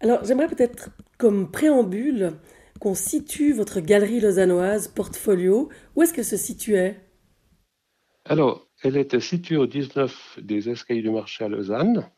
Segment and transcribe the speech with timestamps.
[0.00, 2.32] Alors, j'aimerais peut-être, comme préambule,
[2.80, 5.68] qu'on situe votre galerie lausannoise Portfolio.
[5.94, 6.98] Où est-ce qu'elle se situait?
[8.24, 12.10] Alors, elle était située au 19 des Escaliers du Marché à Lausanne.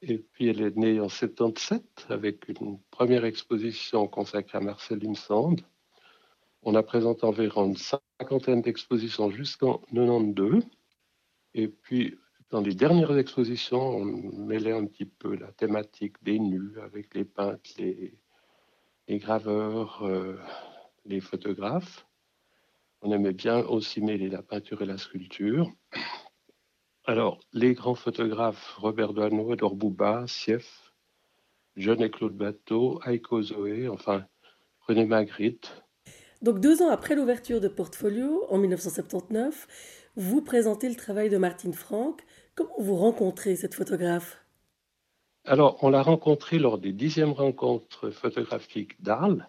[0.00, 5.62] Et puis, elle est née en 77 avec une première exposition consacrée à Marceline Sand.
[6.62, 10.64] On a présenté environ une cinquantaine d'expositions jusqu'en 92.
[11.54, 12.16] Et puis,
[12.50, 17.24] dans les dernières expositions, on mêlait un petit peu la thématique des nus avec les
[17.24, 18.18] peintres, les,
[19.18, 20.38] graveurs, euh,
[21.04, 22.06] les photographes.
[23.02, 25.70] On aimait bien aussi mêler la peinture et la sculpture.
[27.04, 30.92] Alors, les grands photographes, Robert Doisneau, Edouard Bouba, Sief,
[31.76, 34.24] John et Claude Bateau, Aiko Zoé, enfin,
[34.80, 35.82] René Magritte.
[36.42, 39.66] Donc, deux ans après l'ouverture de Portfolio, en 1979,
[40.16, 42.22] vous présentez le travail de Martine Franck.
[42.56, 44.42] Comment vous rencontrez cette photographe?
[45.44, 49.46] Alors, on l'a rencontrée lors des dixièmes rencontres photographiques d'Arles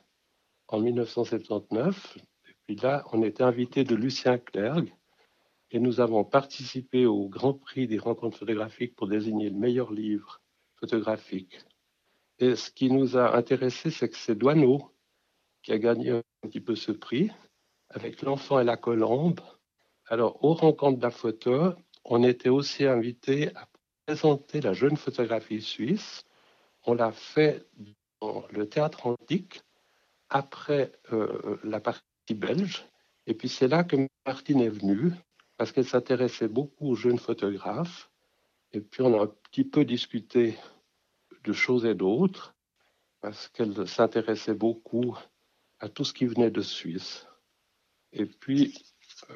[0.68, 2.18] en 1979.
[2.50, 4.94] Et puis là, on était invité de Lucien Clergue
[5.72, 10.42] et nous avons participé au Grand Prix des rencontres photographiques pour désigner le meilleur livre
[10.76, 11.60] photographique.
[12.40, 14.92] Et ce qui nous a intéressé, c'est que c'est Douaneau
[15.64, 17.32] qui a gagné un petit peu ce prix
[17.90, 19.40] avec L'enfant et la colombe
[20.10, 21.74] alors, aux rencontres de la photo,
[22.08, 23.68] on était aussi invité à
[24.06, 26.24] présenter la jeune photographie suisse.
[26.86, 27.68] On l'a fait
[28.22, 29.62] dans le théâtre antique
[30.30, 32.86] après euh, la partie belge.
[33.26, 35.12] Et puis c'est là que Martine est venue
[35.58, 38.10] parce qu'elle s'intéressait beaucoup aux jeunes photographes.
[38.72, 40.58] Et puis on a un petit peu discuté
[41.44, 42.56] de choses et d'autres
[43.20, 45.18] parce qu'elle s'intéressait beaucoup
[45.80, 47.28] à tout ce qui venait de Suisse.
[48.14, 48.74] Et puis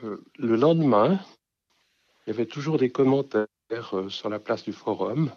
[0.04, 1.20] euh, le lendemain,
[2.32, 3.48] il y avait toujours des commentaires
[3.92, 5.30] euh, sur la place du forum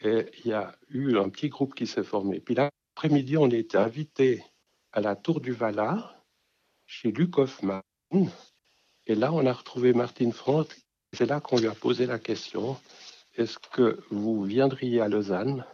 [0.00, 2.40] et il y a eu un petit groupe qui s'est formé.
[2.40, 4.44] Puis l'après-midi, on était invité
[4.90, 6.20] à la Tour du Valat
[6.84, 7.80] chez Luc Hoffman.
[9.06, 10.76] Et là, on a retrouvé Martine Franck.
[11.12, 12.76] C'est là qu'on lui a posé la question
[13.34, 15.64] est-ce que vous viendriez à Lausanne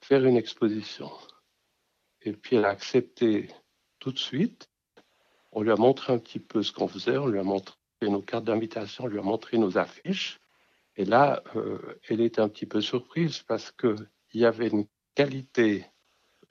[0.00, 1.12] faire une exposition?
[2.22, 3.50] Et puis elle a accepté
[4.00, 4.68] tout de suite.
[5.52, 7.76] On lui a montré un petit peu ce qu'on faisait, on lui a montré
[8.08, 10.40] nos cartes d'invitation, on lui a montré nos affiches.
[10.96, 15.86] Et là, euh, elle était un petit peu surprise parce qu'il y avait une qualité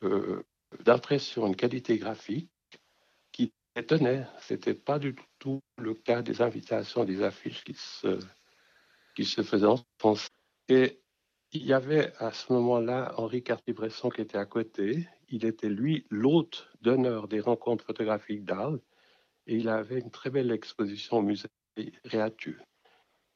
[0.03, 0.43] euh,
[0.83, 2.49] d'impression, une qualité graphique
[3.31, 4.25] qui étonnait.
[4.39, 8.19] Ce n'était pas du tout le cas des invitations, des affiches qui se,
[9.15, 10.27] qui se faisaient en France.
[10.69, 11.01] Et
[11.51, 15.07] il y avait à ce moment-là Henri Cartier-Bresson qui était à côté.
[15.29, 18.79] Il était, lui, l'hôte d'honneur des rencontres photographiques d'Arles
[19.51, 21.49] et il avait une très belle exposition au musée
[22.05, 22.57] Réatu.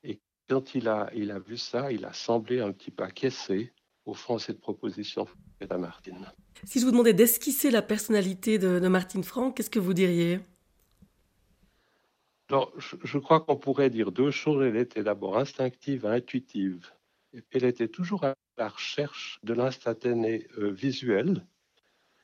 [0.02, 3.74] Et quand il a, il a vu ça, il a semblé un petit peu acquiescer
[4.06, 5.28] au fond cette proposition
[5.59, 6.31] faite à Martine.
[6.64, 10.40] Si je vous demandais d'esquisser la personnalité de, Martine Franck, qu'est-ce que vous diriez?
[12.50, 14.64] Alors, je, crois qu'on pourrait dire deux choses.
[14.64, 16.92] Elle était d'abord instinctive, intuitive.
[17.34, 21.46] Et puis elle était toujours à la recherche de l'instantané euh, visuel.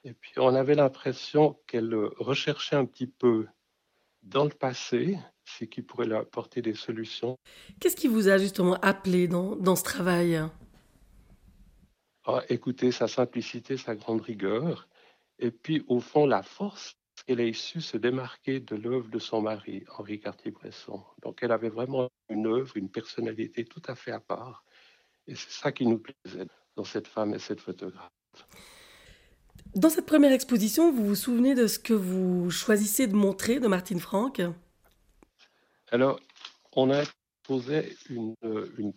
[0.06, 3.48] Et puis on avait l'impression qu'elle recherchait un petit peu
[4.24, 7.38] dans le passé, ce qui pourrait leur apporter des solutions.
[7.80, 10.42] Qu'est-ce qui vous a justement appelé dans, dans ce travail?
[12.26, 14.88] Ah, Écoutez, sa simplicité, sa grande rigueur,
[15.40, 16.94] et puis au fond la force
[17.26, 21.04] qu'elle a su se démarquer de l'œuvre de son mari, Henri Cartier-Bresson.
[21.24, 24.64] Donc elle avait vraiment une œuvre, une personnalité tout à fait à part.
[25.28, 28.12] Et c'est ça qui nous plaisait dans cette femme et cette photographe.
[29.76, 33.68] Dans cette première exposition, vous vous souvenez de ce que vous choisissez de montrer de
[33.68, 34.42] Martine Franck?
[35.92, 36.20] Alors,
[36.76, 37.04] on a
[37.44, 38.36] posé une,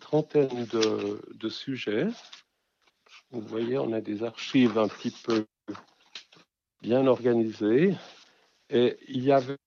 [0.00, 2.08] trentaine de, sujets.
[3.30, 5.46] Vous voyez, on a des archives un petit peu
[6.82, 7.94] bien organisées.
[8.68, 9.58] Et il y avait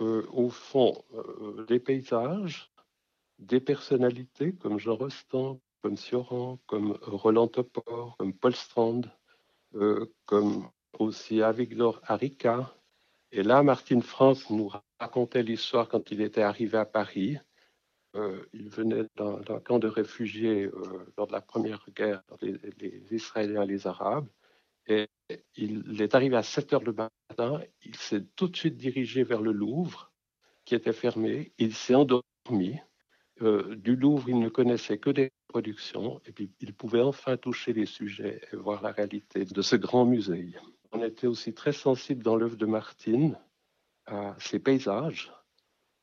[0.00, 2.70] euh, au fond euh, des paysages,
[3.38, 9.02] des personnalités comme Jean Rostand, comme Sioran, comme Roland Topor, comme Paul Strand,
[10.26, 10.68] comme
[10.98, 12.74] aussi Avigdor Arica.
[13.32, 17.38] Et là, Martin France nous racontait l'histoire quand il était arrivé à Paris.
[18.14, 23.62] Euh, il venait d'un camp de réfugiés euh, lors de la Première Guerre, les, Israéliens
[23.62, 24.28] et les Arabes.
[24.86, 25.08] Et
[25.56, 27.60] il est arrivé à 7 heures le matin.
[27.82, 30.12] Il s'est tout de suite dirigé vers le Louvre,
[30.64, 31.52] qui était fermé.
[31.58, 32.78] Il s'est endormi.
[33.40, 38.40] du Louvre, il ne connaissait que des et puis il pouvait enfin toucher les sujets
[38.52, 40.52] et voir la réalité de ce grand musée.
[40.92, 43.38] On était aussi très sensible dans l'œuvre de Martine
[44.06, 45.32] à ses paysages.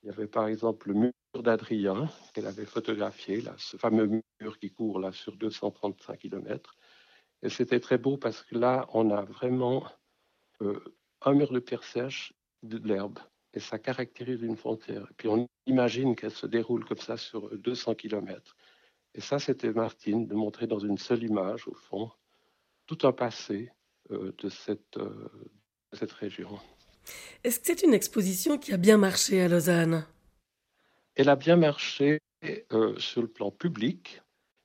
[0.04, 1.12] Il y avait par exemple le mur
[1.44, 6.76] d'Adrien qu'elle avait photographié, là, ce fameux mur qui court là sur 235 km.
[7.44, 9.86] Et c'était très beau parce que là, on a vraiment
[10.62, 10.80] euh,
[11.22, 12.34] un mur de pierre sèche,
[12.64, 13.20] de l'herbe,
[13.54, 15.08] et ça caractérise une frontière.
[15.10, 18.56] Et puis on imagine qu'elle se déroule comme ça sur 200 km.
[19.16, 22.12] Et ça, c'était Martine, de montrer dans une seule image, au fond,
[22.86, 23.72] tout un passé
[24.12, 25.30] euh, de, cette, euh,
[25.92, 26.60] de cette région.
[27.44, 30.06] Est-ce que c'est une exposition qui a bien marché à Lausanne?
[31.16, 32.20] Elle a bien marché
[32.98, 34.22] sur le plan public,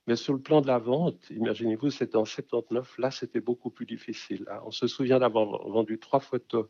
[0.07, 3.85] mais sur le plan de la vente, imaginez-vous, c'était en 79, là c'était beaucoup plus
[3.85, 4.45] difficile.
[4.49, 4.61] Hein.
[4.65, 6.67] On se souvient d'avoir vendu trois photos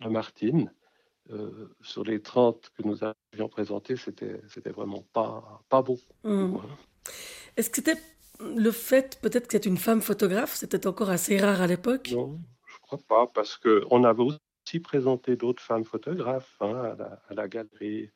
[0.00, 0.72] de Martine.
[1.30, 5.98] Euh, sur les 30 que nous avions présentées, c'était, c'était vraiment pas, pas beau.
[6.24, 6.56] Mmh.
[7.56, 8.00] Est-ce que c'était
[8.40, 10.54] le fait peut-être que c'est une femme photographe?
[10.54, 12.10] C'était encore assez rare à l'époque?
[12.12, 16.96] Non, je crois pas, parce qu'on avait aussi présenté d'autres femmes photographes hein,
[17.28, 18.10] à, la, galerie.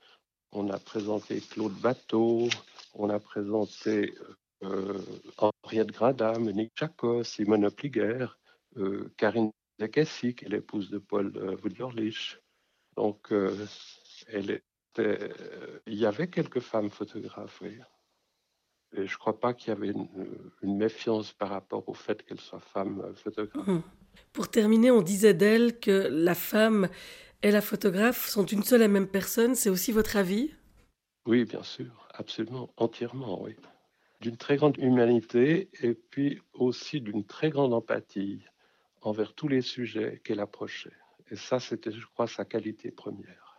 [0.52, 2.48] On a présenté Claude Bateau,
[2.94, 4.98] on a présenté euh, euh,
[5.38, 8.26] Henriette Grada, Monique Chacos, Simone Pliger,
[8.76, 12.10] euh, Karine Zekessi, qui est l'épouse de Paul euh.
[12.96, 13.32] Donc,
[14.28, 15.30] était,
[15.86, 17.78] il y avait quelques femmes photographes, oui.
[18.94, 19.92] Et je ne crois pas qu'il y avait
[20.62, 23.68] une, méfiance par rapport au fait qu'elle soit femme photographe.
[23.68, 23.82] Hum.
[24.32, 26.88] Pour terminer, on disait d'elle que la femme
[27.42, 29.54] et la photographe sont une seule et même personne.
[29.54, 30.50] C'est aussi votre avis?
[31.26, 33.56] Oui, bien sûr, absolument, entièrement, oui
[34.22, 38.44] d'une très grande humanité et puis aussi d'une très grande empathie
[39.02, 40.96] envers tous les sujets qu'elle approchait.
[41.30, 43.51] Et ça, c'était, je crois, sa qualité première.